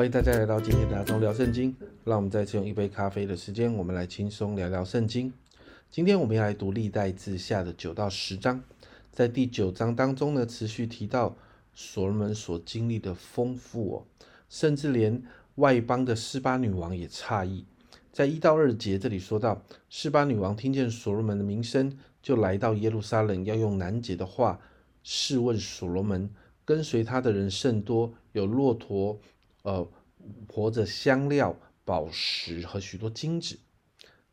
[0.00, 1.76] 欢迎大家来到今天的阿忠聊圣经。
[2.04, 5.30] 让我们再次用一杯咖啡的时间，我们来轻松聊聊圣经。
[5.90, 8.64] 今天我们要来读历代志下的九到十章。
[9.12, 11.36] 在第九章当中呢，持续提到
[11.74, 14.06] 所罗门所经历的丰富哦，
[14.48, 15.22] 甚至连
[15.56, 17.66] 外邦的示巴女王也诧异。
[18.10, 24.58] 在一到二节这里说到，示巴女王听见所罗门的名声，就来到耶路撒冷，要用难解的话
[25.02, 26.30] 试问所罗门。
[26.64, 29.18] 跟随他的人甚多，有骆驼，
[29.62, 29.88] 呃，
[30.48, 33.58] 活着香料、宝石和许多金子。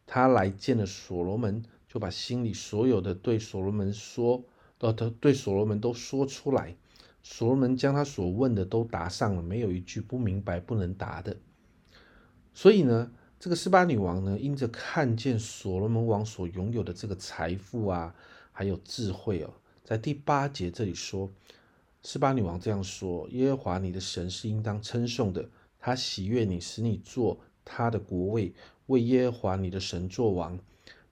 [0.05, 4.44] 他来见了所罗门，就把心里所有的对所罗门说，
[4.80, 6.76] 呃，他对所罗门都说出来。
[7.23, 11.35] 所罗门将他所问的都答上了，没有一句不明白、不能答的。
[12.54, 18.16] 所以呢，这个斯巴女王呢，因着看见所罗门王所拥有的这个财富啊，
[18.54, 21.29] 还有智慧哦，在第八节这里说。
[22.10, 28.54] 斯巴女王这样说：“耶和华你的神是应当称颂的，他喜悦你，使你做他的国位，
[28.86, 30.58] 为耶和华你的神做王。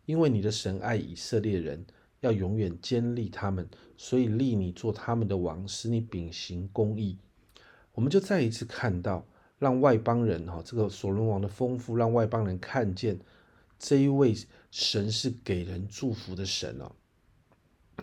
[0.06, 1.86] 因为你的神爱以色列人，
[2.22, 7.18] 要永远坚立他们，所以立你做他们的王，使你秉行公义。”
[7.92, 9.26] 我们就再一次看到，
[9.60, 13.20] 让外邦人哈这个所罗王的丰富，让外邦人看见
[13.78, 14.34] 这一位
[14.72, 16.96] 神是给人祝福的神哦。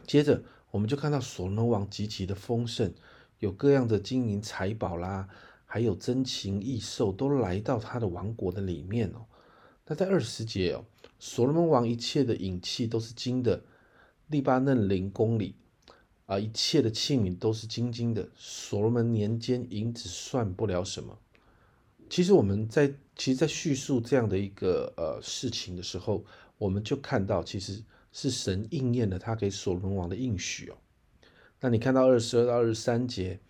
[0.06, 0.42] 接着。
[0.72, 2.94] 我们就看到所罗门王极其的丰盛，
[3.40, 5.28] 有各样的金银财宝啦，
[5.66, 9.26] 还有珍禽异兽都来到他的王国的里面哦。
[9.86, 10.86] 那在二十节哦，
[11.18, 13.62] 所罗门王一切的引器都是金的，
[14.28, 15.56] 利巴嫩林宫里
[16.24, 18.30] 啊，一切的器皿都是金金的。
[18.34, 21.18] 所罗门年间银子算不了什么。
[22.08, 26.24] 其实我们在其实，在叙述这样的一个呃事情的时候，
[26.56, 27.82] 我们就看到其实。
[28.12, 30.76] 是神应验了他给所罗门王的应许哦。
[31.60, 33.40] 那你看到二十二到二十三节，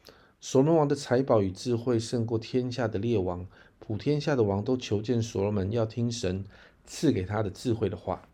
[0.40, 3.46] 所罗门王的财宝与智慧胜过天下的列王，
[3.78, 6.44] 普天下的王都求见所罗门，要听神
[6.86, 8.28] 赐给他的智慧的话。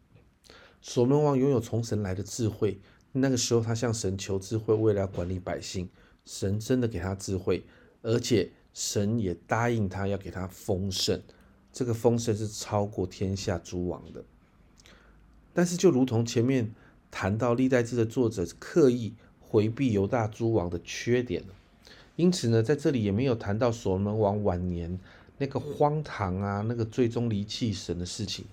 [0.80, 2.80] 所罗门王拥有从神来的智慧，
[3.12, 5.88] 那个时候他向神求智慧，为了管理百姓，
[6.24, 7.64] 神真的给他智慧，
[8.02, 11.20] 而且神也答应他要给他丰盛，
[11.72, 14.24] 这个丰盛是超过天下诸王的。
[15.58, 16.70] 但是，就如同前面
[17.10, 21.42] 谈到历代志的作者刻意回避犹大诸王的缺点
[22.14, 24.96] 因此呢，在这里也没有谈到所罗门王晚年
[25.38, 28.44] 那个荒唐啊，那个最终离弃神的事情。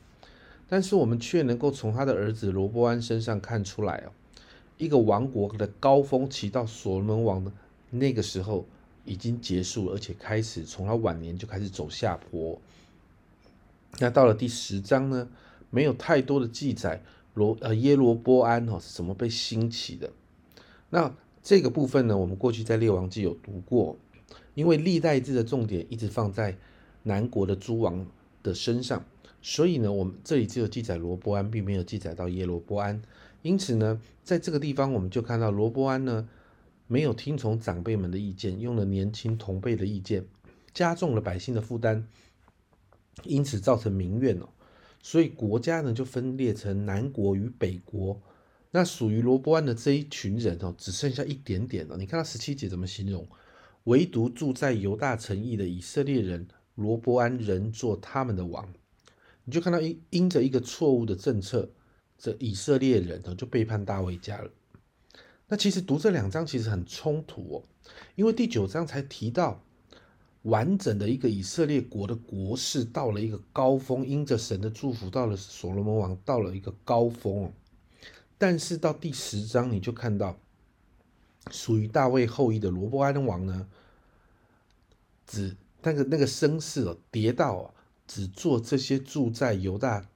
[0.68, 4.10] 但是我们却能够从他的儿子罗伯安身上看出来哦，
[4.80, 7.52] 一个王国的高峰期到所罗门王的
[7.92, 8.66] 那个时候
[9.04, 12.60] 已经结束，而且开始从他晚年就开始走下坡。
[14.00, 15.28] 那到了第十章呢？
[15.75, 17.03] 没有太多的记载，
[17.34, 20.09] 罗呃耶罗波安哦是怎么被兴起的？
[20.90, 21.13] 那
[21.44, 23.97] 这个部分呢，我们过去在列王记有读过，
[24.53, 26.56] 因为历代志的重点一直放在
[27.03, 28.08] 南国的诸王
[28.41, 29.03] 的身上，
[29.41, 33.02] 所以呢，我们这里只有记载罗波安，并没有记载到耶罗波安。
[33.41, 36.30] 因此呢，在这个地方我们就看到罗波安呢
[36.88, 40.25] 没有听从长辈们的意见，用了年轻同辈的意见，
[40.74, 42.08] 加重了百姓的负担，
[43.24, 44.47] 因此造成民怨哦。
[45.06, 48.20] 所以国家呢就分裂成南国与北国，
[48.72, 51.96] 那属于罗伯安的这一群人哦，只剩下一点点了。
[51.96, 53.28] 你看到十七节怎么形容？
[53.84, 58.68] 唯独住在犹大城邑的以色列人，罗伯安仍做他们的王。
[59.44, 61.70] 你就看到因因着一个错误的政策，
[62.18, 64.50] 这以色列人呢就背叛大卫家了。
[65.48, 67.64] 那其实读这两章其实很冲突哦，
[68.16, 69.62] 因为第九章才提到。
[70.46, 77.52] 完整的一个以色列国的国势到了一个高峰，因着神的祝福，到了所罗门王到了一个高峰。
[78.38, 80.38] 但是到第十章，你就看到
[81.50, 83.68] 属于大卫后裔的罗伯安王呢，
[85.26, 87.74] 只那个那个声势哦，跌到，
[88.06, 90.08] 只做这些住在犹大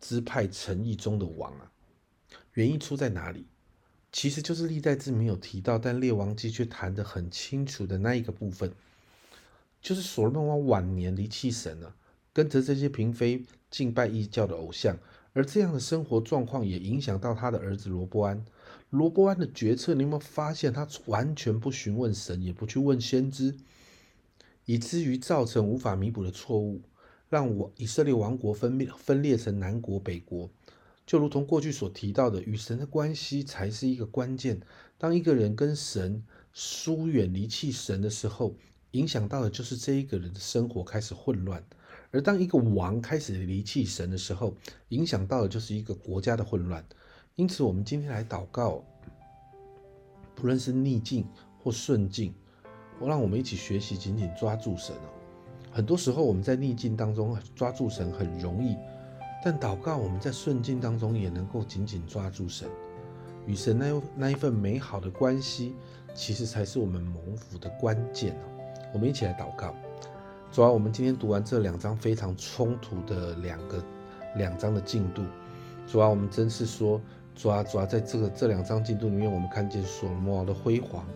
[0.00, 1.72] 支派城邑中的王啊。
[2.54, 3.46] 原因出在哪里？
[4.12, 8.72] 其实就是历代志没有提到，但列王记却谈得很清楚的那一个部分。
[9.82, 11.94] 就是所罗门王晚年离弃神了，
[12.32, 14.96] 跟着这些嫔妃敬拜异教的偶像，
[15.32, 18.44] 而这样的生活状况也影响到他的儿子罗伯安。
[18.90, 23.56] 罗伯安的决策，你有没有发现他完全不询问神，也不去问先知，
[24.66, 26.82] 以至于造成无法弥补的错误，
[27.28, 30.48] 让我以色列王国分裂分裂成南国北国。
[31.04, 34.60] 就如同过去所提到的，与神的关系才是一个关键。
[34.96, 38.54] 当一个人跟神疏远、离弃神的时候，
[38.92, 41.62] 影响到的就是这一个人的生活开始混乱，
[42.10, 44.54] 而当一个王开始离弃神的时候，
[44.88, 46.84] 影响到的就是一个国家的混乱。
[47.36, 48.84] 因此，我们今天来祷告，
[50.34, 51.26] 不论是逆境
[51.58, 52.34] 或顺境，
[53.00, 55.08] 我让我们一起学习，紧紧抓住神哦。
[55.70, 58.76] 很多时候我们在逆境当中抓住神很容易，
[59.42, 62.68] 但祷告我们在顺境当中也能够紧紧抓住神，
[63.46, 65.74] 与神那那一份美好的关系，
[66.14, 68.51] 其实才是我们蒙福的关键哦。
[68.92, 69.74] 我们一起来祷告。
[70.52, 73.82] 主啊，我们今天读完这两章非常冲突的两个
[74.36, 75.22] 两章的进度，
[75.86, 77.00] 主啊，我们真是说，
[77.34, 81.06] 主啊，主啊，在这个这两章进度里面，我们看见所罗门王的辉煌，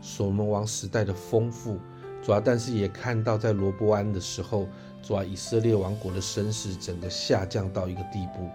[0.00, 1.78] 所罗门王时代的丰富，
[2.22, 4.66] 主啊，但是也看到在罗伯安的时候，
[5.02, 8.48] 主啊，以色列王国的声势整个下降到一个地步，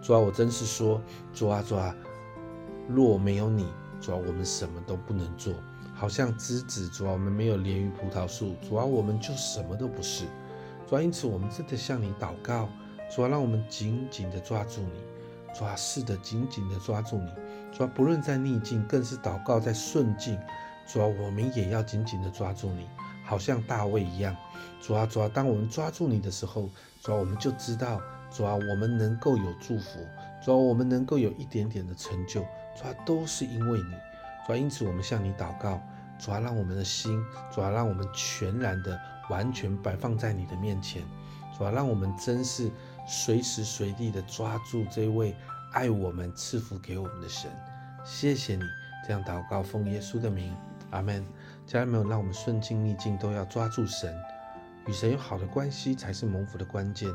[0.00, 0.98] 主啊，我真是说，
[1.34, 1.94] 主啊，主啊，
[2.88, 3.66] 若没有你，
[4.00, 5.52] 主啊，我们什么都不能做。
[6.02, 10.24] 好像枝子，主要，我们没有连于葡萄树，主要，我们就什么都不是，
[10.84, 12.68] 主要，因此我们真的向你祷告，
[13.08, 15.00] 主要，让我们紧紧的抓住你，
[15.56, 17.32] 主要，是的，紧紧的抓住你，
[17.70, 20.36] 主要，不论在逆境，更是祷告在顺境，
[20.88, 22.88] 主要，我们也要紧紧的抓住你，
[23.24, 24.36] 好像大卫一样，
[24.80, 26.68] 主要，主要，当我们抓住你的时候，
[27.00, 30.00] 主要，我们就知道，主要，我们能够有祝福，
[30.44, 32.40] 主要，我们能够有一点点的成就，
[32.74, 33.94] 主要，都是因为你，
[34.44, 35.80] 主要，因此我们向你祷告。
[36.22, 37.20] 主要让我们的心，
[37.50, 38.96] 主要让我们全然的、
[39.28, 41.02] 完全摆放在你的面前，
[41.58, 42.70] 主要让我们真是
[43.08, 45.34] 随时随地的抓住这位
[45.72, 47.50] 爱我们、赐福给我们的神。
[48.04, 48.62] 谢谢你
[49.04, 50.54] 这样祷告，奉耶稣的名，
[50.90, 51.26] 阿门。
[51.66, 54.14] 家人们，让我们顺境逆境都要抓住神，
[54.86, 57.12] 与神有好的关系才是蒙福的关键。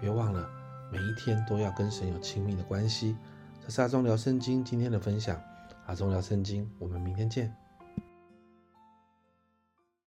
[0.00, 0.48] 别忘了，
[0.90, 3.16] 每一天都要跟神有亲密的关系。
[3.64, 5.40] 这是阿忠聊圣经今天的分享，
[5.86, 7.67] 阿忠聊圣经，我们明天见。